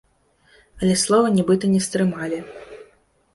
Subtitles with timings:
[0.79, 2.39] Але слова нібыта не стрымалі.